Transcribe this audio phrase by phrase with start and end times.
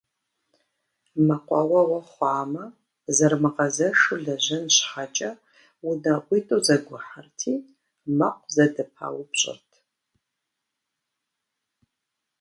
[1.27, 2.65] Мэкъуауэгъуэ хъуамэ,
[3.15, 5.31] зэрымыгъэзэшу лэжьэн щхьэкӀэ
[5.87, 7.53] унагъуитӀу зэгухьэрти,
[8.17, 9.69] мэкъу зэдыпаупщӀырт.